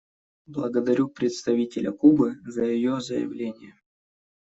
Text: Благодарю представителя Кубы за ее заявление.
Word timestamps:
Благодарю 0.47 1.09
представителя 1.09 1.91
Кубы 1.91 2.39
за 2.43 2.65
ее 2.65 2.99
заявление. 3.01 3.75